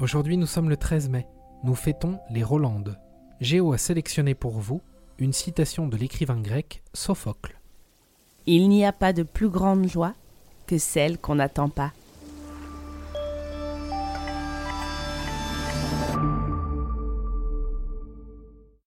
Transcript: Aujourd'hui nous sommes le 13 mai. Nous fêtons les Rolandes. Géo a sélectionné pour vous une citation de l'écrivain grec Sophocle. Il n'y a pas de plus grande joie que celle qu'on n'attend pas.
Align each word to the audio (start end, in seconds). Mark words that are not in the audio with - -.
Aujourd'hui 0.00 0.36
nous 0.36 0.46
sommes 0.46 0.70
le 0.70 0.76
13 0.76 1.08
mai. 1.08 1.26
Nous 1.64 1.74
fêtons 1.74 2.20
les 2.30 2.44
Rolandes. 2.44 2.96
Géo 3.40 3.72
a 3.72 3.78
sélectionné 3.78 4.36
pour 4.36 4.52
vous 4.52 4.80
une 5.18 5.32
citation 5.32 5.88
de 5.88 5.96
l'écrivain 5.96 6.40
grec 6.40 6.84
Sophocle. 6.94 7.58
Il 8.46 8.68
n'y 8.68 8.86
a 8.86 8.92
pas 8.92 9.12
de 9.12 9.24
plus 9.24 9.48
grande 9.48 9.88
joie 9.88 10.14
que 10.68 10.78
celle 10.78 11.18
qu'on 11.18 11.34
n'attend 11.34 11.68
pas. 11.68 11.92